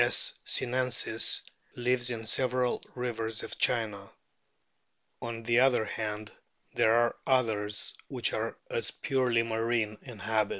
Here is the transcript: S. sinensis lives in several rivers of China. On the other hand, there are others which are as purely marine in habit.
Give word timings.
S. 0.01 0.33
sinensis 0.43 1.43
lives 1.75 2.09
in 2.09 2.25
several 2.25 2.81
rivers 2.95 3.43
of 3.43 3.59
China. 3.59 4.09
On 5.21 5.43
the 5.43 5.59
other 5.59 5.85
hand, 5.85 6.31
there 6.73 6.93
are 6.95 7.15
others 7.27 7.93
which 8.07 8.33
are 8.33 8.57
as 8.71 8.89
purely 8.89 9.43
marine 9.43 9.99
in 10.01 10.17
habit. 10.17 10.49